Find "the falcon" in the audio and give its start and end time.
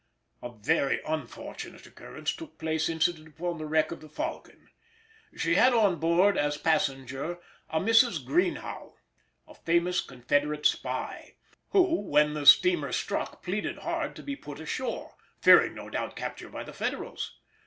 4.01-4.69